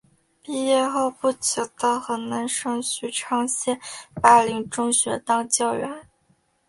[0.41, 3.79] 毕业后不久到河南省许昌县
[4.15, 6.07] 灞陵中学当教员。